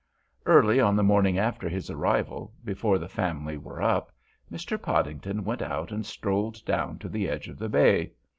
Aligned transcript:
Early 0.47 0.79
on 0.79 0.95
the 0.95 1.03
morning 1.03 1.37
after 1.37 1.69
his 1.69 1.91
arrival, 1.91 2.55
before 2.65 2.97
the 2.97 3.07
family 3.07 3.55
were 3.55 3.83
up, 3.83 4.11
Mr. 4.51 4.81
Podington 4.81 5.43
went 5.43 5.61
out 5.61 5.91
and 5.91 6.03
strolled 6.07 6.65
down 6.65 6.97
to 6.97 7.07
the 7.07 7.29
edge 7.29 7.47
of 7.47 7.59
the 7.59 7.69
bay. 7.69 8.13